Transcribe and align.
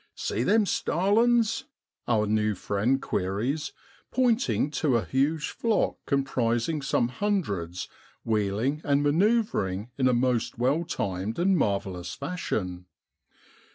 'See 0.27 0.41
them 0.41 0.65
starlings?' 0.65 1.65
our 2.07 2.25
new 2.25 2.55
friend 2.55 2.99
queries, 2.99 3.71
pointing 4.09 4.71
to 4.71 4.97
a 4.97 5.05
huge 5.05 5.49
flock 5.51 5.97
com 6.07 6.23
prising 6.23 6.81
some 6.81 7.09
hundreds 7.09 7.87
wheeling 8.23 8.81
and 8.83 9.03
manoeuvring 9.03 9.91
in 9.99 10.07
a 10.07 10.13
most 10.13 10.57
well 10.57 10.85
timed 10.85 11.37
and 11.37 11.55
mar 11.55 11.79
vellous 11.79 12.17
fashion. 12.17 12.87